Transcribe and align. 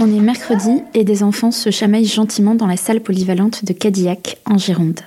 On 0.00 0.06
est 0.14 0.20
mercredi 0.20 0.82
et 0.94 1.02
des 1.02 1.24
enfants 1.24 1.50
se 1.50 1.70
chamaillent 1.70 2.04
gentiment 2.04 2.54
dans 2.54 2.68
la 2.68 2.76
salle 2.76 3.00
polyvalente 3.00 3.64
de 3.64 3.72
Cadillac, 3.72 4.38
en 4.46 4.56
Gironde. 4.56 5.00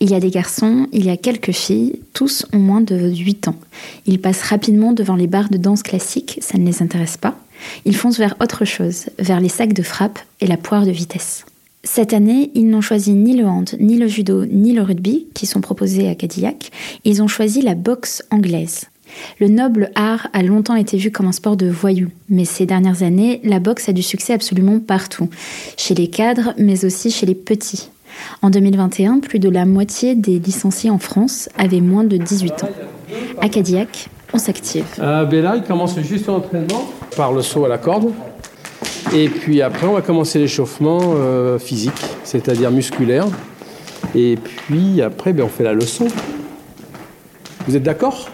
Il 0.00 0.10
y 0.10 0.14
a 0.14 0.18
des 0.18 0.30
garçons, 0.30 0.88
il 0.92 1.06
y 1.06 1.10
a 1.10 1.16
quelques 1.16 1.52
filles, 1.52 2.00
tous 2.14 2.44
ont 2.52 2.58
moins 2.58 2.80
de 2.80 3.14
8 3.14 3.46
ans. 3.46 3.54
Ils 4.06 4.20
passent 4.20 4.42
rapidement 4.42 4.92
devant 4.92 5.14
les 5.14 5.28
bars 5.28 5.50
de 5.50 5.56
danse 5.56 5.84
classique, 5.84 6.38
ça 6.40 6.58
ne 6.58 6.66
les 6.66 6.82
intéresse 6.82 7.16
pas. 7.16 7.38
Ils 7.84 7.94
foncent 7.94 8.18
vers 8.18 8.34
autre 8.40 8.64
chose, 8.64 9.04
vers 9.20 9.40
les 9.40 9.48
sacs 9.48 9.72
de 9.72 9.84
frappe 9.84 10.18
et 10.40 10.48
la 10.48 10.56
poire 10.56 10.84
de 10.84 10.90
vitesse. 10.90 11.44
Cette 11.84 12.12
année, 12.12 12.50
ils 12.56 12.68
n'ont 12.68 12.80
choisi 12.80 13.12
ni 13.12 13.36
le 13.36 13.46
hand, 13.46 13.76
ni 13.78 13.98
le 13.98 14.08
judo, 14.08 14.46
ni 14.46 14.72
le 14.72 14.82
rugby, 14.82 15.26
qui 15.34 15.46
sont 15.46 15.60
proposés 15.60 16.08
à 16.08 16.16
Cadillac. 16.16 16.72
Ils 17.04 17.22
ont 17.22 17.28
choisi 17.28 17.62
la 17.62 17.76
boxe 17.76 18.24
anglaise. 18.32 18.86
Le 19.40 19.48
noble 19.48 19.90
art 19.94 20.28
a 20.32 20.42
longtemps 20.42 20.76
été 20.76 20.96
vu 20.96 21.10
comme 21.10 21.26
un 21.26 21.32
sport 21.32 21.56
de 21.56 21.68
voyous, 21.68 22.10
mais 22.28 22.44
ces 22.44 22.66
dernières 22.66 23.02
années, 23.02 23.40
la 23.44 23.58
boxe 23.58 23.88
a 23.88 23.92
du 23.92 24.02
succès 24.02 24.32
absolument 24.32 24.78
partout, 24.78 25.28
chez 25.76 25.94
les 25.94 26.08
cadres, 26.08 26.54
mais 26.58 26.84
aussi 26.84 27.10
chez 27.10 27.26
les 27.26 27.34
petits. 27.34 27.90
En 28.42 28.50
2021, 28.50 29.20
plus 29.20 29.38
de 29.38 29.48
la 29.48 29.66
moitié 29.66 30.14
des 30.14 30.38
licenciés 30.38 30.90
en 30.90 30.98
France 30.98 31.48
avaient 31.58 31.80
moins 31.80 32.04
de 32.04 32.16
18 32.16 32.64
ans. 32.64 32.70
À 33.40 33.48
Cadillac, 33.48 34.08
on 34.32 34.38
s'active. 34.38 34.84
Euh, 34.98 35.24
Bella, 35.24 35.56
il 35.56 35.62
commence 35.62 35.98
juste 36.00 36.26
l'entraînement 36.26 36.90
par 37.16 37.32
le 37.32 37.42
saut 37.42 37.64
à 37.64 37.68
la 37.68 37.78
corde. 37.78 38.12
Et 39.14 39.28
puis 39.28 39.62
après, 39.62 39.86
on 39.86 39.92
va 39.92 40.02
commencer 40.02 40.38
l'échauffement 40.38 41.00
euh, 41.02 41.58
physique, 41.58 42.02
c'est-à-dire 42.24 42.70
musculaire. 42.70 43.26
Et 44.14 44.36
puis 44.36 45.02
après, 45.02 45.32
ben, 45.32 45.44
on 45.44 45.48
fait 45.48 45.64
la 45.64 45.72
leçon. 45.72 46.06
Vous 47.66 47.76
êtes 47.76 47.82
d'accord? 47.82 48.28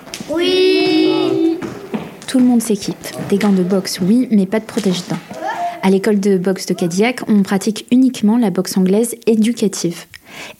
Tout 2.30 2.38
le 2.38 2.44
monde 2.44 2.62
s'équipe. 2.62 2.94
Des 3.28 3.38
gants 3.38 3.52
de 3.52 3.64
boxe, 3.64 3.98
oui, 4.00 4.28
mais 4.30 4.46
pas 4.46 4.60
de 4.60 4.64
protège-dents. 4.64 5.18
À 5.82 5.90
l'école 5.90 6.20
de 6.20 6.38
boxe 6.38 6.64
de 6.64 6.74
Cadillac, 6.74 7.22
on 7.26 7.42
pratique 7.42 7.86
uniquement 7.90 8.38
la 8.38 8.50
boxe 8.50 8.76
anglaise 8.76 9.16
éducative. 9.26 10.04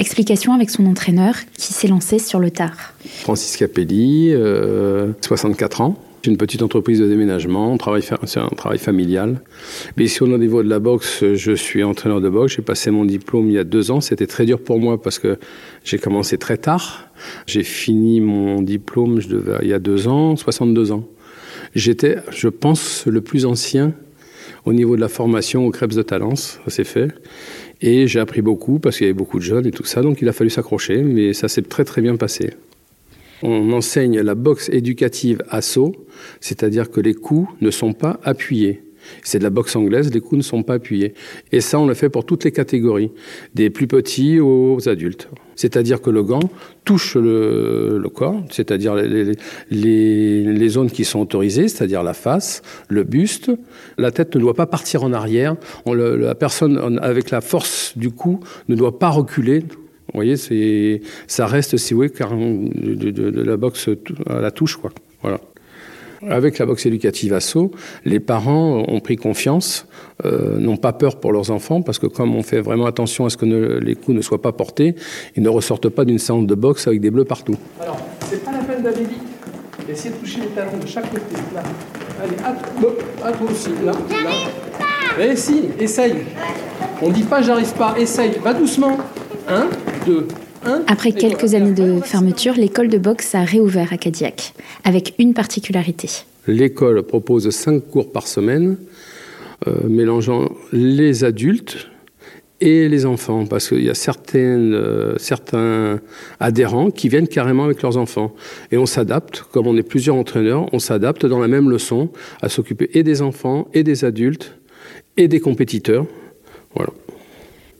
Explication 0.01 0.53
avec 0.53 0.69
son 0.69 0.85
entraîneur 0.87 1.37
qui 1.57 1.73
s'est 1.73 1.87
lancé 1.87 2.19
sur 2.19 2.41
le 2.41 2.51
tard. 2.51 2.95
Francis 3.07 3.57
Capelli, 3.57 4.35
64 5.21 5.81
euh, 5.81 5.85
ans. 5.85 5.97
Une 6.27 6.37
petite 6.37 6.63
entreprise 6.63 6.99
de 6.99 7.07
déménagement, 7.07 7.79
c'est 8.27 8.41
un 8.41 8.49
travail 8.49 8.79
familial. 8.79 9.41
Mais 9.97 10.07
ici, 10.07 10.25
au 10.25 10.39
niveau 10.39 10.65
de 10.65 10.69
la 10.69 10.81
boxe, 10.81 11.23
je 11.35 11.53
suis 11.53 11.85
entraîneur 11.85 12.21
de 12.21 12.29
boxe. 12.29 12.57
J'ai 12.57 12.63
passé 12.63 12.91
mon 12.91 13.05
diplôme 13.05 13.47
il 13.47 13.53
y 13.55 13.59
a 13.59 13.65
deux 13.65 13.93
ans. 13.93 14.01
C'était 14.01 14.27
très 14.27 14.45
dur 14.45 14.61
pour 14.61 14.81
moi 14.81 15.01
parce 15.01 15.21
que 15.21 15.39
j'ai 15.85 15.99
commencé 15.99 16.37
très 16.37 16.57
tard. 16.57 17.09
J'ai 17.47 17.63
fini 17.63 18.21
mon 18.21 18.61
diplôme 18.61 19.21
je 19.21 19.29
devais, 19.29 19.59
il 19.63 19.69
y 19.69 19.73
a 19.73 19.79
deux 19.79 20.09
ans, 20.09 20.35
62 20.35 20.91
ans. 20.91 21.05
J'étais, 21.75 22.17
je 22.31 22.49
pense, 22.49 23.07
le 23.07 23.21
plus 23.21 23.47
ancien 23.47 23.95
au 24.65 24.73
niveau 24.73 24.97
de 24.97 25.01
la 25.01 25.09
formation 25.09 25.67
au 25.67 25.71
Crêpes 25.71 25.95
de 25.95 26.03
Talence, 26.03 26.61
ça 26.65 26.71
s'est 26.71 26.85
fait. 26.85 27.09
Et 27.81 28.07
j'ai 28.07 28.21
appris 28.21 28.43
beaucoup 28.43 28.79
parce 28.79 28.99
qu'il 28.99 29.07
y 29.07 29.09
avait 29.09 29.17
beaucoup 29.17 29.39
de 29.39 29.45
jeunes 29.45 29.67
et 29.67 29.71
tout 29.71 29.85
ça, 29.85 30.03
donc 30.03 30.21
il 30.21 30.29
a 30.29 30.33
fallu 30.33 30.51
s'accrocher, 30.51 31.03
mais 31.03 31.33
ça 31.33 31.49
s'est 31.49 31.63
très 31.63 31.85
très 31.85 32.03
bien 32.03 32.17
passé. 32.17 32.51
On 33.43 33.73
enseigne 33.73 34.21
la 34.21 34.35
boxe 34.35 34.69
éducative 34.69 35.43
à 35.49 35.63
saut, 35.63 35.95
c'est-à-dire 36.41 36.91
que 36.91 37.01
les 37.01 37.15
coups 37.15 37.49
ne 37.63 37.71
sont 37.71 37.95
pas 37.95 38.21
appuyés. 38.23 38.83
C'est 39.23 39.39
de 39.39 39.45
la 39.45 39.51
boxe 39.51 39.77
anglaise, 39.77 40.13
les 40.13 40.21
coups 40.21 40.39
ne 40.39 40.43
sont 40.43 40.63
pas 40.63 40.75
appuyés. 40.75 41.15
Et 41.53 41.61
ça, 41.61 41.79
on 41.79 41.87
le 41.87 41.95
fait 41.95 42.09
pour 42.09 42.25
toutes 42.25 42.45
les 42.45 42.53
catégories, 42.53 43.11
des 43.55 43.71
plus 43.71 43.87
petits 43.87 44.41
aux 44.41 44.89
adultes. 44.89 45.29
C'est-à-dire 45.57 46.01
que 46.01 46.09
le 46.09 46.23
gant 46.23 46.41
touche 46.85 47.17
le, 47.17 48.03
corps, 48.15 48.43
c'est-à-dire 48.51 48.95
les, 48.95 50.69
zones 50.69 50.91
qui 50.91 51.05
sont 51.05 51.21
autorisées, 51.21 51.69
c'est-à-dire 51.69 52.03
la 52.03 52.15
face, 52.15 52.63
le 52.89 53.05
buste. 53.05 53.51
La 53.99 54.11
tête 54.11 54.35
ne 54.37 54.41
doit 54.41 54.55
pas 54.55 54.67
partir 54.67 55.05
en 55.05 55.13
arrière. 55.13 55.57
la 55.87 56.35
personne, 56.35 56.99
avec 57.03 57.31
la 57.31 57.43
force 57.43 57.93
du 57.97 58.11
coup, 58.11 58.41
ne 58.69 58.75
doit 58.75 58.99
pas 58.99 59.11
reculer. 59.11 59.61
Vous 59.61 60.15
voyez, 60.15 61.03
ça 61.27 61.47
reste, 61.47 61.77
si 61.77 61.95
vous 61.95 62.01
voulez, 62.01 62.11
de, 62.11 63.11
de 63.11 63.43
la 63.43 63.57
boxe 63.57 63.91
à 64.27 64.41
la 64.41 64.51
touche, 64.51 64.77
quoi. 64.77 64.91
Voilà. 65.23 65.41
Avec 66.29 66.59
la 66.59 66.67
boxe 66.67 66.85
éducative 66.85 67.33
ASSO, 67.33 67.71
les 68.05 68.21
parents 68.21 68.85
ont 68.87 69.01
pris 69.01 69.17
confiance, 69.17 69.87
euh, 70.27 70.59
n'ont 70.59 70.77
pas 70.77 70.93
peur 70.93 71.19
pour 71.19 71.33
leurs 71.33 71.51
enfants, 71.51 71.81
parce 71.81 71.99
que 71.99 72.07
comme 72.07 72.37
on 72.37 72.43
fait 72.43 72.61
vraiment 72.61 72.85
attention 72.85 73.25
à 73.25 73.31
ce 73.31 73.39
que 73.39 73.47
les 73.47 73.95
coups 73.95 74.17
ne 74.17 74.21
soient 74.21 74.43
pas 74.43 74.53
portés, 74.53 74.95
ils 75.37 75.43
ne 75.43 75.49
ressortent 75.49 75.89
pas 75.89 76.05
d'une 76.05 76.19
séance 76.19 76.47
de 76.47 76.55
boxe 76.55 76.87
avec 76.87 77.01
des 77.01 77.11
bleus 77.11 77.25
partout. 77.25 77.57
Alors, 77.81 77.99
c'est 78.29 78.45
pas 78.45 78.53
la 78.53 78.59
peine 78.59 78.83
d'aller 78.83 79.05
vite. 79.05 79.23
Essayez 79.89 80.15
de 80.15 80.21
toucher 80.21 80.41
les 80.41 80.49
talons 80.49 80.77
de 80.81 80.87
chaque 80.87 81.11
côté. 81.11 81.37
Là. 81.55 81.63
Allez, 82.23 82.37
à, 82.45 83.33
toi 83.33 83.51
aussi. 83.51 83.71
Là, 83.85 83.93
là. 83.93 84.31
Eh 85.19 85.37
si, 85.37 85.71
essaye. 85.79 86.17
On 87.03 87.11
dit 87.11 87.23
pas 87.23 87.41
j'arrive 87.41 87.73
pas, 87.73 87.95
essaye. 87.99 88.33
Va 88.45 88.53
doucement. 88.53 88.99
Un, 89.49 89.69
deux, 90.07 90.29
après 90.87 91.13
quelques 91.13 91.55
années 91.55 91.73
de 91.73 92.01
fermeture, 92.01 92.55
l'école 92.55 92.89
de 92.89 92.99
boxe 92.99 93.35
a 93.35 93.45
réouvert 93.45 93.93
à 93.93 93.97
Cadillac, 93.97 94.55
avec 94.85 95.15
une 95.19 95.35
particularité. 95.35 96.09
L'école 96.47 97.03
propose 97.03 97.49
cinq 97.51 97.89
cours 97.89 98.11
par 98.13 98.27
semaine, 98.27 98.77
euh, 99.67 99.89
mélangeant 99.89 100.51
les 100.73 101.25
adultes 101.25 101.89
et 102.61 102.89
les 102.89 103.07
enfants, 103.07 103.47
parce 103.47 103.69
qu'il 103.69 103.83
y 103.83 103.91
a 103.91 103.95
certaines, 103.95 104.75
euh, 104.75 105.15
certains 105.19 106.01
adhérents 106.41 106.91
qui 106.91 107.09
viennent 107.09 107.29
carrément 107.29 107.65
avec 107.65 107.81
leurs 107.83 107.97
enfants. 107.97 108.35
Et 108.71 108.77
on 108.77 108.87
s'adapte, 108.87 109.43
comme 109.51 109.67
on 109.67 109.77
est 109.77 109.83
plusieurs 109.83 110.17
entraîneurs, 110.17 110.69
on 110.73 110.79
s'adapte 110.79 111.25
dans 111.25 111.39
la 111.39 111.49
même 111.49 111.71
leçon 111.71 112.11
à 112.43 112.49
s'occuper 112.49 112.91
et 112.95 113.03
des 113.03 113.23
enfants, 113.23 113.69
et 113.73 113.83
des 113.83 114.05
adultes, 114.05 114.59
et 115.17 115.29
des 115.29 115.41
compétiteurs. 115.41 116.07
Voilà. 116.75 116.93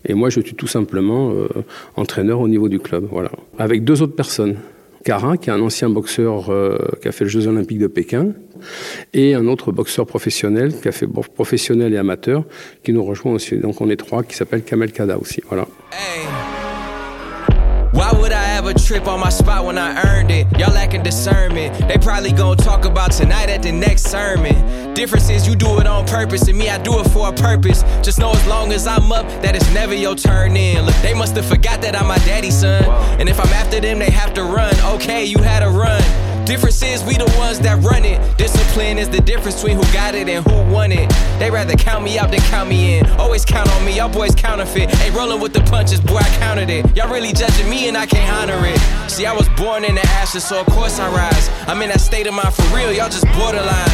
Et 0.05 0.15
moi, 0.15 0.31
je 0.31 0.41
suis 0.41 0.55
tout 0.55 0.67
simplement 0.67 1.33
euh, 1.33 1.49
entraîneur 1.97 2.41
au 2.41 2.49
niveau 2.49 2.69
du 2.69 2.79
club, 2.79 3.07
voilà. 3.11 3.31
Avec 3.59 3.85
deux 3.85 4.03
autres 4.03 4.15
personnes. 4.15 4.57
Cara, 5.03 5.39
qui 5.39 5.49
est 5.49 5.53
un 5.53 5.61
ancien 5.61 5.89
boxeur 5.89 6.51
euh, 6.51 6.77
qui 7.01 7.09
a 7.09 7.13
fait 7.13 7.25
les 7.25 7.31
Jeux 7.31 7.47
Olympiques 7.47 7.79
de 7.79 7.87
Pékin, 7.87 8.33
et 9.15 9.35
un 9.35 9.47
autre 9.47 9.73
boxeur 9.73 10.07
professionnel, 10.07 10.75
qui 10.79 10.89
a 10.89 10.93
fait 10.93 11.07
professionnel 11.07 11.95
et 11.95 11.97
amateur, 11.97 12.45
qui 12.83 12.93
nous 12.93 13.03
rejoint 13.03 13.33
aussi. 13.33 13.57
Donc 13.57 13.81
on 13.81 13.89
est 13.89 13.97
trois, 13.97 14.23
qui 14.23 14.37
s'appelle 14.37 14.63
Kamel 14.63 14.93
Kada 14.93 15.17
aussi, 15.17 15.41
voilà. 15.49 15.67
Ever 18.71 18.79
trip 18.79 19.07
on 19.07 19.21
my 19.21 19.29
spot 19.29 19.65
when 19.65 19.79
I 19.79 20.03
earned 20.07 20.31
it? 20.31 20.47
Y'all 20.59 20.73
lacking 20.73 21.03
discernment. 21.03 21.89
They 21.89 21.99
probably 21.99 22.33
gonna 22.33 22.57
talk 22.57 22.85
about 22.85 23.13
tonight 23.13 23.49
at 23.49 23.63
the 23.63 23.73
next 23.73 24.05
sermon. 24.05 24.95
Difference 24.95 25.29
is 25.29 25.47
you 25.47 25.57
do 25.57 25.79
it 25.81 25.87
on 25.87 26.07
purpose, 26.07 26.47
and 26.49 26.57
me, 26.57 26.69
I 26.69 26.79
do 26.79 26.99
it 27.01 27.09
for 27.11 27.29
a 27.29 27.33
purpose. 27.33 27.83
Just 28.03 28.19
know 28.19 28.31
as 28.31 28.47
long 28.47 28.73
as 28.73 28.87
I'm 28.87 29.11
up, 29.13 29.27
that 29.43 29.57
it's 29.57 29.73
never 29.73 29.95
your 29.95 30.15
turn 30.15 30.57
in. 30.57 30.85
Look, 30.85 30.95
they 30.97 31.15
must 31.15 31.35
have 31.37 31.47
forgot 31.47 31.83
that 31.83 31.97
I'm 31.97 32.07
my 32.07 32.19
daddy's 32.19 32.61
son. 32.61 32.85
And 33.19 33.29
if 33.29 33.41
I'm 33.41 33.53
after 33.53 33.81
them, 33.81 33.99
they 33.99 34.11
have 34.11 34.35
to 34.35 34.43
run. 34.43 34.75
Okay, 34.95 35.25
you 35.25 35.39
had 35.39 35.63
a 35.63 35.69
run. 35.69 36.30
Difference 36.51 36.83
is 36.83 37.05
we 37.05 37.15
the 37.15 37.33
ones 37.39 37.61
that 37.61 37.81
run 37.81 38.05
it. 38.05 38.19
Discipline 38.37 38.99
is 38.99 39.09
the 39.09 39.21
difference 39.21 39.55
between 39.63 39.77
who 39.77 39.85
got 39.93 40.17
it 40.17 40.29
and 40.29 40.45
who 40.45 40.75
won 40.75 40.91
it. 40.91 41.09
They 41.39 41.49
rather 41.49 41.75
count 41.77 42.03
me 42.03 42.19
out 42.19 42.33
than 42.33 42.41
count 42.41 42.69
me 42.69 42.99
in. 42.99 43.07
Always 43.21 43.45
count 43.45 43.71
on 43.71 43.85
me, 43.85 43.99
y'all 43.99 44.09
boys 44.09 44.35
counterfeit. 44.35 44.91
Ain't 45.01 45.15
rolling 45.15 45.41
with 45.41 45.53
the 45.53 45.61
punches, 45.61 46.01
boy, 46.01 46.17
I 46.17 46.29
counted 46.41 46.69
it. 46.69 46.85
Y'all 46.97 47.09
really 47.09 47.33
judging 47.33 47.71
me 47.71 47.87
and 47.87 47.97
I 47.97 48.05
can't 48.05 48.29
honor 48.35 48.67
it. 48.67 48.81
See, 49.09 49.27
I 49.27 49.33
was 49.33 49.49
born 49.51 49.85
in 49.85 49.95
the 49.95 50.05
ashes, 50.19 50.43
so 50.43 50.61
of 50.61 50.67
course 50.67 50.99
I 50.99 51.09
rise. 51.15 51.49
I'm 51.69 51.81
in 51.83 51.91
that 51.91 52.01
state 52.01 52.27
of 52.27 52.35
mind 52.35 52.53
for 52.53 52.67
real, 52.75 52.93
y'all 52.93 53.09
just 53.09 53.27
borderline. 53.39 53.89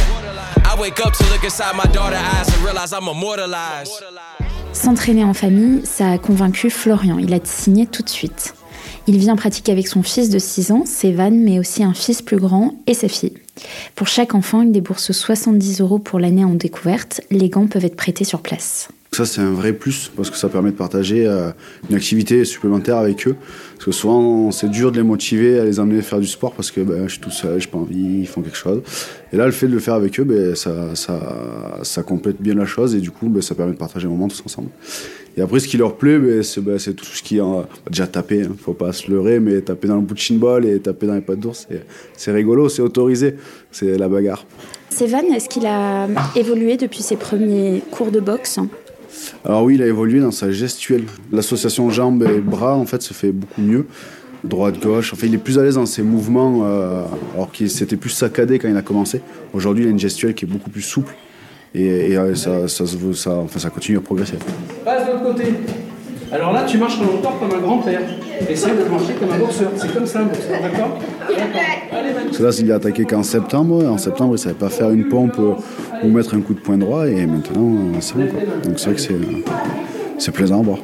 S'entraîner 4.72 5.24
en 5.24 5.34
famille, 5.34 5.84
ça 5.84 6.12
a 6.12 6.18
convaincu 6.18 6.70
Florian. 6.70 7.18
Il 7.18 7.34
a 7.34 7.38
signé 7.44 7.86
tout 7.86 8.02
de 8.02 8.08
suite. 8.08 8.54
Il 9.06 9.18
vient 9.18 9.36
pratiquer 9.36 9.72
avec 9.72 9.88
son 9.88 10.02
fils 10.02 10.30
de 10.30 10.38
6 10.38 10.72
ans, 10.72 10.84
Sévan, 10.84 11.30
mais 11.30 11.58
aussi 11.58 11.84
un 11.84 11.94
fils 11.94 12.22
plus 12.22 12.38
grand 12.38 12.74
et 12.86 12.94
sa 12.94 13.08
fille. 13.08 13.34
Pour 13.94 14.06
chaque 14.06 14.34
enfant, 14.34 14.62
il 14.62 14.72
débourse 14.72 15.12
70 15.12 15.80
euros 15.80 15.98
pour 15.98 16.18
l'année 16.18 16.44
en 16.44 16.54
découverte. 16.54 17.20
Les 17.30 17.48
gants 17.48 17.66
peuvent 17.66 17.84
être 17.84 17.96
prêtés 17.96 18.24
sur 18.24 18.40
place. 18.40 18.88
Ça, 19.16 19.24
c'est 19.24 19.40
un 19.40 19.52
vrai 19.52 19.72
plus 19.72 20.12
parce 20.14 20.28
que 20.28 20.36
ça 20.36 20.50
permet 20.50 20.72
de 20.72 20.76
partager 20.76 21.26
euh, 21.26 21.50
une 21.88 21.96
activité 21.96 22.44
supplémentaire 22.44 22.98
avec 22.98 23.26
eux. 23.26 23.34
Parce 23.72 23.86
que 23.86 23.90
souvent, 23.90 24.50
c'est 24.50 24.68
dur 24.68 24.92
de 24.92 24.98
les 24.98 25.02
motiver 25.02 25.58
à 25.58 25.64
les 25.64 25.80
amener 25.80 26.02
faire 26.02 26.20
du 26.20 26.26
sport 26.26 26.52
parce 26.52 26.70
que 26.70 26.82
ben, 26.82 27.04
je 27.04 27.12
suis 27.12 27.20
tout 27.22 27.30
seul, 27.30 27.58
j'ai 27.58 27.66
pas 27.66 27.78
envie, 27.78 28.18
ils 28.20 28.28
font 28.28 28.42
quelque 28.42 28.58
chose. 28.58 28.82
Et 29.32 29.38
là, 29.38 29.46
le 29.46 29.52
fait 29.52 29.68
de 29.68 29.72
le 29.72 29.78
faire 29.78 29.94
avec 29.94 30.20
eux, 30.20 30.24
ben, 30.24 30.54
ça, 30.54 32.02
complète 32.02 32.42
bien 32.42 32.52
la 32.52 32.66
chose 32.66 32.94
et 32.94 33.00
du 33.00 33.10
coup, 33.10 33.30
ben, 33.30 33.40
ça 33.40 33.54
permet 33.54 33.72
de 33.72 33.78
partager 33.78 34.06
un 34.06 34.10
moment 34.10 34.28
tous 34.28 34.42
ensemble. 34.44 34.68
Et 35.34 35.40
après, 35.40 35.60
ce 35.60 35.68
qui 35.68 35.78
leur 35.78 35.96
plaît, 35.96 36.42
c'est 36.42 36.92
tout 36.92 37.06
ce 37.06 37.22
qui 37.22 37.38
est 37.38 37.42
déjà 37.90 38.06
taper. 38.06 38.42
Hein, 38.42 38.54
faut 38.60 38.74
pas 38.74 38.92
se 38.92 39.10
leurrer, 39.10 39.40
mais 39.40 39.62
taper 39.62 39.88
dans 39.88 39.96
le 39.96 40.04
punching 40.04 40.38
ball 40.38 40.66
et 40.66 40.78
taper 40.78 41.06
dans 41.06 41.14
les 41.14 41.22
pattes 41.22 41.40
d'ours, 41.40 41.66
c'est 42.18 42.32
rigolo, 42.32 42.68
c'est 42.68 42.82
autorisé, 42.82 43.36
c'est 43.72 43.96
la 43.96 44.10
bagarre. 44.10 44.44
Sévan, 44.90 45.24
est-ce 45.34 45.48
qu'il 45.48 45.64
a 45.64 46.06
évolué 46.36 46.76
depuis 46.76 47.02
ses 47.02 47.16
premiers 47.16 47.82
cours 47.90 48.10
de 48.10 48.20
boxe? 48.20 48.58
Alors 49.44 49.64
oui, 49.64 49.74
il 49.76 49.82
a 49.82 49.86
évolué 49.86 50.20
dans 50.20 50.30
sa 50.30 50.50
gestuelle. 50.50 51.04
L'association 51.32 51.90
jambes 51.90 52.22
et 52.24 52.40
bras, 52.40 52.74
en 52.74 52.86
fait, 52.86 53.02
se 53.02 53.14
fait 53.14 53.32
beaucoup 53.32 53.60
mieux. 53.60 53.86
Droite, 54.44 54.80
gauche. 54.80 55.12
Enfin, 55.12 55.26
il 55.26 55.34
est 55.34 55.38
plus 55.38 55.58
à 55.58 55.62
l'aise 55.62 55.76
dans 55.76 55.86
ses 55.86 56.02
mouvements, 56.02 56.62
euh, 56.64 57.04
alors 57.34 57.50
qu'il 57.50 57.70
s'était 57.70 57.96
plus 57.96 58.10
saccadé 58.10 58.58
quand 58.58 58.68
il 58.68 58.76
a 58.76 58.82
commencé. 58.82 59.20
Aujourd'hui, 59.52 59.84
il 59.84 59.86
a 59.88 59.90
une 59.90 59.98
gestuelle 59.98 60.34
qui 60.34 60.44
est 60.44 60.48
beaucoup 60.48 60.70
plus 60.70 60.82
souple. 60.82 61.14
Et, 61.74 62.16
euh, 62.16 62.34
ça, 62.34 62.68
ça, 62.68 62.84
ça, 62.86 63.30
enfin, 63.32 63.58
ça 63.58 63.70
continue 63.70 63.98
à 63.98 64.00
progresser. 64.00 64.34
Passe 64.84 65.06
de 65.06 65.12
l'autre 65.12 65.24
côté. 65.24 65.44
Alors 66.32 66.52
là, 66.52 66.64
tu 66.66 66.78
marches 66.78 66.98
longtemps 66.98 67.36
comme 67.38 67.56
un 67.56 67.62
grand-père. 67.62 68.00
Essaye 68.48 68.72
de 68.72 68.90
marcher 68.90 69.14
comme 69.14 69.30
un 69.30 69.38
boxeur. 69.38 69.70
C'est 69.76 69.92
comme 69.92 70.06
ça 70.06 70.20
un 70.20 70.24
boxeur, 70.24 70.60
d'accord? 70.60 70.98
Parce 71.28 72.38
que 72.38 72.42
là, 72.42 72.50
il 72.60 72.72
a 72.72 72.74
attaqué 72.76 73.04
qu'en 73.04 73.22
septembre. 73.22 73.84
En 73.86 73.98
septembre, 73.98 74.30
il 74.30 74.32
ne 74.32 74.38
savait 74.38 74.54
pas 74.54 74.68
faire 74.68 74.90
une 74.90 75.08
pompe 75.08 75.40
ou 76.02 76.08
mettre 76.08 76.34
un 76.34 76.40
coup 76.40 76.54
de 76.54 76.60
poing 76.60 76.78
droit. 76.78 77.06
Et 77.08 77.26
maintenant, 77.26 77.72
c'est 78.00 78.14
bon. 78.14 78.26
Quoi. 78.26 78.40
Donc 78.64 78.78
c'est 78.78 78.90
vrai 78.90 78.94
que 78.94 79.42
c'est 80.18 80.32
plaisant 80.32 80.60
à 80.60 80.62
voir. 80.62 80.78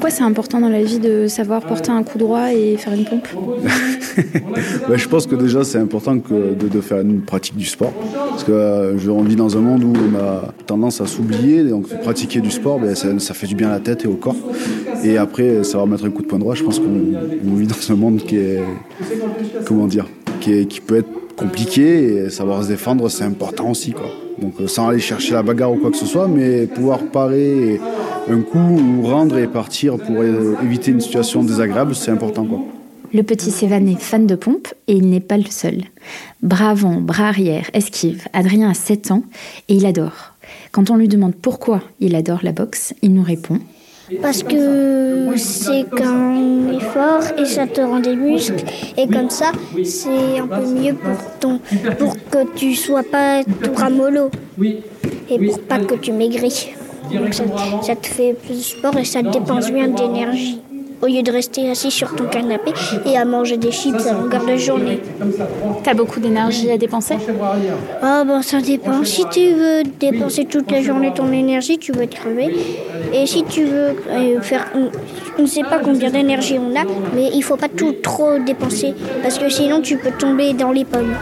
Pourquoi 0.00 0.16
c'est 0.16 0.22
important 0.22 0.60
dans 0.60 0.70
la 0.70 0.82
vie 0.82 0.98
de 0.98 1.26
savoir 1.26 1.60
porter 1.60 1.90
un 1.90 2.02
coup 2.02 2.16
droit 2.16 2.54
et 2.54 2.78
faire 2.78 2.94
une 2.94 3.04
pompe 3.04 3.28
ben, 4.88 4.96
Je 4.96 5.08
pense 5.08 5.26
que 5.26 5.34
déjà 5.34 5.62
c'est 5.62 5.76
important 5.76 6.18
que 6.18 6.54
de, 6.54 6.80
faire 6.80 7.00
une 7.00 7.20
pratique 7.20 7.54
du 7.54 7.66
sport. 7.66 7.92
Parce 8.30 8.44
que 8.44 8.50
euh, 8.50 9.10
on 9.10 9.22
vit 9.22 9.36
dans 9.36 9.58
un 9.58 9.60
monde 9.60 9.84
où 9.84 9.92
on 9.92 10.18
a 10.18 10.54
tendance 10.66 11.02
à 11.02 11.06
s'oublier. 11.06 11.64
Donc 11.64 11.86
pratiquer 12.00 12.40
du 12.40 12.50
sport, 12.50 12.80
ben, 12.80 12.94
ça, 12.94 13.34
fait 13.34 13.46
du 13.46 13.54
bien 13.54 13.68
à 13.68 13.72
la 13.72 13.80
tête 13.80 14.06
et 14.06 14.08
au 14.08 14.14
corps. 14.14 14.36
Et 15.04 15.18
après, 15.18 15.64
savoir 15.64 15.86
mettre 15.86 16.06
un 16.06 16.10
coup 16.10 16.22
de 16.22 16.28
poing 16.28 16.38
droit, 16.38 16.54
je 16.54 16.64
pense 16.64 16.78
qu'on 16.78 17.54
vit 17.54 17.66
dans 17.66 17.92
un 17.92 17.96
monde 17.96 18.22
qui 18.22 18.36
est. 18.36 18.62
Comment 19.66 19.86
dire 19.86 20.06
qui, 20.40 20.66
qui 20.66 20.80
peut 20.80 20.96
être 20.96 21.19
compliqué 21.40 22.28
savoir 22.28 22.62
se 22.62 22.68
défendre, 22.68 23.08
c'est 23.08 23.24
important 23.24 23.70
aussi. 23.70 23.92
Quoi. 23.92 24.10
Donc 24.40 24.60
euh, 24.60 24.68
sans 24.68 24.88
aller 24.88 25.00
chercher 25.00 25.32
la 25.32 25.42
bagarre 25.42 25.72
ou 25.72 25.76
quoi 25.76 25.90
que 25.90 25.96
ce 25.96 26.06
soit, 26.06 26.28
mais 26.28 26.66
pouvoir 26.66 27.00
parer 27.00 27.80
un 28.28 28.40
coup 28.42 28.58
ou 28.58 29.02
rendre 29.06 29.38
et 29.38 29.46
partir 29.46 29.96
pour 29.96 30.22
éviter 30.22 30.90
une 30.90 31.00
situation 31.00 31.42
désagréable, 31.42 31.94
c'est 31.94 32.10
important. 32.10 32.44
Quoi. 32.44 32.60
Le 33.12 33.22
petit 33.22 33.50
Sévan 33.50 33.86
est 33.88 34.00
fan 34.00 34.26
de 34.26 34.36
pompe 34.36 34.68
et 34.86 34.92
il 34.92 35.08
n'est 35.08 35.20
pas 35.20 35.38
le 35.38 35.50
seul. 35.50 35.82
Bras 36.42 36.70
avant, 36.70 37.00
bras 37.00 37.28
arrière, 37.28 37.68
esquive. 37.72 38.28
Adrien 38.32 38.70
a 38.70 38.74
7 38.74 39.10
ans 39.10 39.24
et 39.68 39.74
il 39.74 39.86
adore. 39.86 40.34
Quand 40.70 40.90
on 40.90 40.96
lui 40.96 41.08
demande 41.08 41.34
pourquoi 41.34 41.82
il 41.98 42.14
adore 42.14 42.40
la 42.42 42.52
boxe, 42.52 42.94
il 43.02 43.14
nous 43.14 43.24
répond 43.24 43.58
parce 44.22 44.42
que 44.42 45.36
c'est 45.36 45.84
qu'un 45.96 46.72
effort 46.72 47.22
et 47.38 47.44
ça 47.44 47.66
te 47.66 47.80
rend 47.80 48.00
des 48.00 48.16
muscles 48.16 48.64
et 48.96 49.06
comme 49.06 49.30
ça 49.30 49.52
c'est 49.84 50.38
un 50.38 50.46
peu 50.46 50.66
mieux 50.66 50.94
pour 50.94 51.38
ton 51.38 51.60
pour 51.98 52.16
que 52.30 52.44
tu 52.54 52.74
sois 52.74 53.02
pas 53.02 53.42
tout 53.44 53.74
ramollo 53.74 54.30
et 54.62 55.38
pour 55.46 55.60
pas 55.60 55.78
que 55.78 55.94
tu 55.94 56.12
maigris. 56.12 56.70
Donc 57.12 57.34
ça, 57.34 57.44
ça 57.82 57.96
te 57.96 58.06
fait 58.06 58.34
plus 58.34 58.56
de 58.56 58.62
sport 58.62 58.96
et 58.96 59.04
ça 59.04 59.22
te 59.22 59.30
dépense 59.30 59.70
bien 59.70 59.88
d'énergie 59.88 60.60
au 61.02 61.06
lieu 61.06 61.22
de 61.22 61.32
rester 61.32 61.70
assis 61.70 61.90
sur 61.90 62.14
ton 62.14 62.24
canapé 62.24 62.72
et 63.06 63.16
à 63.16 63.24
manger 63.24 63.56
des 63.56 63.72
chips 63.72 64.06
à 64.06 64.12
longueur 64.12 64.44
de 64.44 64.56
journée. 64.56 65.00
T'as 65.82 65.94
beaucoup 65.94 66.20
d'énergie 66.20 66.70
à 66.70 66.76
dépenser? 66.76 67.14
Ah 68.02 68.22
ben 68.26 68.42
ça 68.42 68.60
dépend. 68.60 69.02
Si 69.04 69.24
tu 69.30 69.52
veux 69.54 69.82
dépenser 69.98 70.44
toute 70.44 70.70
la 70.70 70.82
journée 70.82 71.12
ton 71.14 71.32
énergie, 71.32 71.78
tu 71.78 71.92
vas 71.92 72.06
te 72.06 72.16
crever. 72.16 72.54
Et 73.12 73.26
si 73.26 73.44
tu 73.44 73.64
veux 73.64 73.96
euh, 74.08 74.40
faire... 74.40 74.66
On 75.38 75.42
ne 75.42 75.46
sait 75.46 75.62
pas 75.62 75.78
combien 75.78 76.10
d'énergie 76.10 76.58
on 76.58 76.76
a, 76.76 76.84
mais 77.14 77.30
il 77.32 77.42
faut 77.42 77.56
pas 77.56 77.68
tout 77.68 77.94
trop 78.02 78.38
dépenser 78.38 78.94
parce 79.22 79.38
que 79.38 79.48
sinon 79.48 79.80
tu 79.80 79.96
peux 79.96 80.10
tomber 80.10 80.52
dans 80.52 80.70
les 80.70 80.84
pommes. 80.84 81.14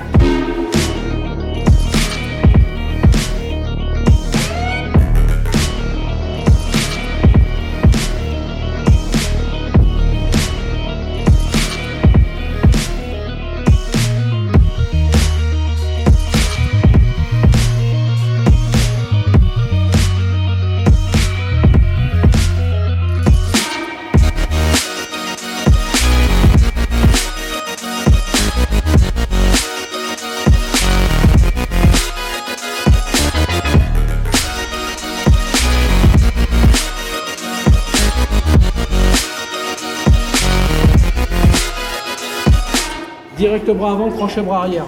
Direct 43.68 43.82
bras 43.82 43.92
avant, 43.92 44.10
crochet 44.10 44.40
bras 44.40 44.62
arrière. 44.62 44.86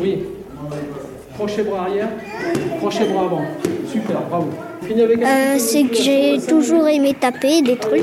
Oui. 0.00 0.24
Crochet 1.34 1.62
bras 1.62 1.82
arrière, 1.82 2.08
crochet 2.80 3.04
bras 3.04 3.24
avant. 3.24 3.42
Super, 3.88 4.20
bravo. 4.28 4.48
Euh, 4.90 5.54
c'est 5.58 5.84
que 5.84 5.94
j'ai 5.94 6.40
toujours 6.40 6.88
aimé 6.88 7.14
taper 7.14 7.62
des 7.62 7.76
trucs. 7.76 8.02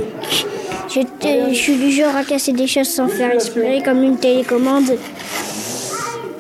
Je 0.88 1.54
suis 1.54 1.76
du 1.76 1.92
genre 1.92 2.16
à 2.16 2.24
casser 2.24 2.54
des 2.54 2.68
choses 2.68 2.88
sans 2.88 3.10
faire 3.10 3.34
exprès, 3.34 3.82
comme 3.84 4.02
une 4.02 4.18
télécommande. 4.18 4.92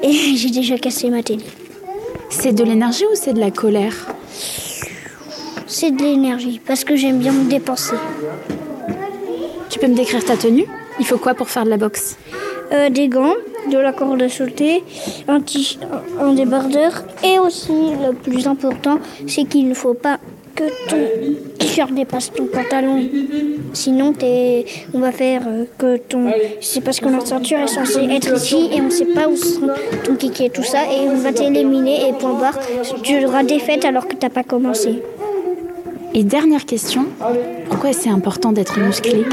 Et 0.02 0.12
j'ai 0.38 0.50
déjà 0.50 0.78
cassé 0.78 1.10
ma 1.10 1.22
télé. 1.22 1.44
C'est 2.30 2.54
de 2.54 2.64
l'énergie 2.64 3.04
ou 3.12 3.16
c'est 3.16 3.34
de 3.34 3.40
la 3.42 3.52
colère? 3.52 4.08
C'est 5.68 5.92
de 5.92 6.02
l'énergie, 6.02 6.62
parce 6.66 6.86
que 6.86 6.96
j'aime 6.96 7.20
bien 7.20 7.34
me 7.34 7.50
dépenser. 7.50 7.98
Tu 9.70 9.78
peux 9.78 9.88
me 9.88 9.96
décrire 9.96 10.24
ta 10.24 10.38
tenue? 10.38 10.68
Il 11.02 11.06
faut 11.06 11.18
quoi 11.18 11.34
pour 11.34 11.50
faire 11.50 11.66
de 11.66 11.70
la 11.70 11.78
boxe? 11.78 12.18
Euh, 12.72 12.90
des 12.90 13.08
gants, 13.08 13.34
de 13.72 13.78
la 13.78 13.92
corde 13.94 14.22
à 14.22 14.30
sauter, 14.30 14.84
un, 15.28 15.40
un 16.22 16.34
débardeur 16.34 17.04
et 17.24 17.40
aussi 17.40 17.72
le 17.72 18.14
plus 18.14 18.48
important, 18.48 19.00
c'est 19.28 19.46
qu'il 19.46 19.68
ne 19.68 19.74
faut 19.74 19.94
pas 19.94 20.20
que 20.56 20.64
ton 20.90 20.98
t-shirt 21.58 21.94
dépasse 21.94 22.32
ton 22.34 22.46
pantalon. 22.46 23.02
Sinon, 23.74 24.14
es, 24.22 24.66
on 24.94 25.00
va 25.00 25.12
faire 25.12 25.44
euh, 25.48 25.66
que 25.78 25.98
ton. 25.98 26.32
C'est 26.60 26.82
parce 26.82 27.00
que 27.00 27.08
notre 27.08 27.28
ceinture 27.28 27.60
est 27.60 27.68
censée 27.68 28.04
être 28.12 28.36
ici 28.36 28.70
et 28.74 28.82
on 28.82 28.86
ne 28.86 28.90
sait 28.90 29.06
pas 29.06 29.28
où 29.30 29.38
sont 29.38 29.70
ton 30.04 30.16
kiki 30.16 30.46
et 30.46 30.50
tout 30.50 30.64
ça. 30.64 30.80
Et 30.84 31.08
on 31.08 31.16
va 31.16 31.32
t'éliminer 31.32 32.10
et 32.10 32.14
point 32.14 32.34
barre. 32.34 32.60
Tu 33.04 33.24
auras 33.26 33.44
défaite 33.44 33.86
alors 33.86 34.08
que 34.08 34.16
tu 34.16 34.26
n'as 34.26 34.30
pas 34.30 34.44
commencé. 34.44 35.02
Et 36.14 36.24
dernière 36.24 36.66
question, 36.66 37.06
pourquoi 37.70 37.94
c'est 37.94 38.10
important 38.10 38.52
d'être 38.52 38.80
musclé? 38.80 39.24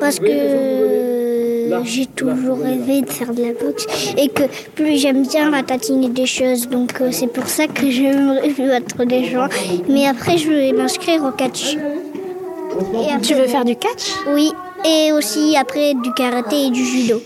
Parce 0.00 0.18
que 0.18 1.09
j'ai 1.84 2.06
toujours 2.06 2.58
rêvé 2.58 3.02
de 3.02 3.10
faire 3.10 3.32
de 3.34 3.42
la 3.42 3.52
boxe 3.52 3.86
et 4.16 4.28
que 4.28 4.42
plus 4.74 4.96
j'aime 4.98 5.26
bien 5.26 5.50
ratatiner 5.50 6.08
des 6.08 6.26
choses. 6.26 6.68
Donc 6.68 7.00
euh, 7.00 7.08
c'est 7.10 7.26
pour 7.26 7.46
ça 7.46 7.66
que 7.66 7.90
j'aimerais 7.90 8.50
battre 8.58 9.04
des 9.04 9.24
gens. 9.24 9.48
Mais 9.88 10.06
après, 10.06 10.38
je 10.38 10.50
vais 10.50 10.72
m'inscrire 10.72 11.22
au 11.24 11.30
catch. 11.30 11.76
tu 13.22 13.34
veux 13.34 13.46
faire 13.46 13.64
du 13.64 13.76
catch? 13.76 14.12
Oui. 14.34 14.50
Et 14.84 15.12
aussi 15.12 15.56
après 15.58 15.92
du 15.94 16.12
karaté 16.14 16.66
et 16.66 16.70
du 16.70 16.84
judo. 16.84 17.20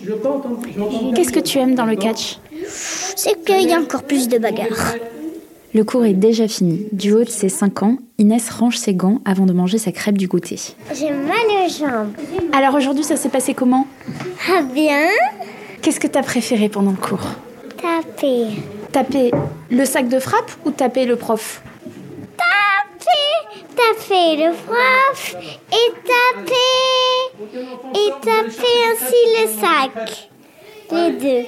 Qu'est-ce 1.14 1.32
que 1.32 1.40
tu 1.40 1.58
aimes 1.58 1.76
dans 1.76 1.86
le 1.86 1.94
catch? 1.94 2.38
C'est 2.66 3.44
qu'il 3.44 3.68
y 3.68 3.72
a 3.72 3.78
encore 3.78 4.02
plus 4.02 4.28
de 4.28 4.38
bagarres. 4.38 4.94
Le 5.72 5.84
cours 5.84 6.04
est 6.04 6.14
déjà 6.14 6.48
fini. 6.48 6.86
Du 6.92 7.12
haut 7.12 7.24
de 7.24 7.28
ses 7.28 7.48
5 7.48 7.82
ans, 7.82 7.98
Inès 8.18 8.48
range 8.50 8.76
ses 8.78 8.94
gants 8.94 9.18
avant 9.24 9.44
de 9.44 9.52
manger 9.52 9.78
sa 9.78 9.90
crêpe 9.90 10.16
du 10.16 10.28
goûter. 10.28 10.58
J'ai 10.94 11.10
mal 11.10 11.34
aux 11.48 11.68
jambes. 11.68 12.12
Alors 12.52 12.74
aujourd'hui, 12.74 13.02
ça 13.02 13.16
s'est 13.16 13.28
passé 13.28 13.54
comment 13.54 13.88
Ah 14.48 14.62
bien. 14.62 15.08
Qu'est-ce 15.82 15.98
que 15.98 16.06
t'as 16.06 16.22
préféré 16.22 16.68
pendant 16.68 16.92
le 16.92 16.96
cours 16.96 17.24
Taper 17.82 18.46
Taper. 18.92 19.32
Le 19.70 19.84
sac 19.84 20.08
de 20.08 20.20
frappe 20.20 20.52
ou 20.64 20.70
taper 20.70 21.06
le 21.06 21.16
prof 21.16 21.62
Taper, 22.36 23.64
taper 23.74 24.36
le 24.36 24.52
prof 24.52 25.36
et 25.72 25.92
taper 26.06 27.98
et 27.98 28.10
taper 28.22 28.76
ainsi 28.92 29.20
le 29.42 29.60
sac. 29.60 30.30
Les 30.92 31.10
deux. 31.12 31.46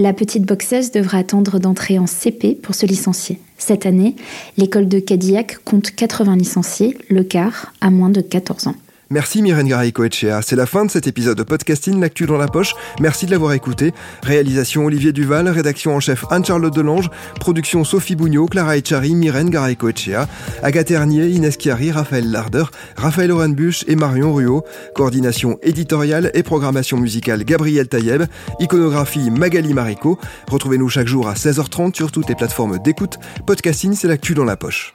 La 0.00 0.12
petite 0.12 0.44
boxeuse 0.44 0.92
devra 0.92 1.18
attendre 1.18 1.58
d'entrer 1.58 1.98
en 1.98 2.06
CP 2.06 2.54
pour 2.54 2.76
se 2.76 2.86
licencier. 2.86 3.40
Cette 3.58 3.84
année, 3.84 4.14
l'école 4.56 4.86
de 4.86 5.00
Cadillac 5.00 5.58
compte 5.64 5.90
80 5.90 6.36
licenciés, 6.36 6.96
le 7.08 7.24
quart 7.24 7.72
à 7.80 7.90
moins 7.90 8.08
de 8.08 8.20
14 8.20 8.68
ans. 8.68 8.76
Merci 9.10 9.40
Myrène 9.40 9.68
Garay-Coetchea. 9.68 10.42
C'est 10.42 10.56
la 10.56 10.66
fin 10.66 10.84
de 10.84 10.90
cet 10.90 11.06
épisode 11.06 11.38
de 11.38 11.42
podcasting 11.42 11.98
L'actu 11.98 12.26
dans 12.26 12.36
la 12.36 12.46
poche. 12.46 12.74
Merci 13.00 13.24
de 13.24 13.30
l'avoir 13.30 13.54
écouté. 13.54 13.94
Réalisation 14.22 14.84
Olivier 14.84 15.12
Duval, 15.12 15.48
rédaction 15.48 15.94
en 15.94 16.00
chef 16.00 16.26
Anne-Charlotte 16.30 16.74
Delange, 16.74 17.08
production 17.40 17.84
Sophie 17.84 18.16
Bougnot, 18.16 18.46
Clara 18.46 18.76
Echari, 18.76 19.14
Myrène 19.14 19.48
Garay-Coetchea, 19.48 20.28
Agathe 20.62 20.88
Ternier, 20.88 21.28
Inès 21.28 21.56
Chiari, 21.56 21.90
Raphaël 21.90 22.30
Larder, 22.30 22.64
Raphaël 22.96 23.32
Orenbuch 23.32 23.84
et 23.88 23.96
Marion 23.96 24.34
Ruot. 24.34 24.64
Coordination 24.94 25.58
éditoriale 25.62 26.30
et 26.34 26.42
programmation 26.42 26.98
musicale 26.98 27.44
Gabriel 27.44 27.88
Taïeb. 27.88 28.24
Iconographie 28.60 29.30
Magali 29.30 29.72
Marico. 29.72 30.18
Retrouvez-nous 30.50 30.90
chaque 30.90 31.08
jour 31.08 31.28
à 31.28 31.34
16h30 31.34 31.94
sur 31.94 32.12
toutes 32.12 32.28
les 32.28 32.34
plateformes 32.34 32.78
d'écoute. 32.78 33.18
Podcasting, 33.46 33.94
c'est 33.94 34.08
l'actu 34.08 34.34
dans 34.34 34.44
la 34.44 34.56
poche. 34.56 34.94